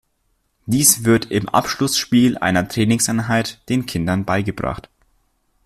[0.65, 4.89] Dies wird im Abschlussspiel einer Trainingseinheit den Kindern beigebracht.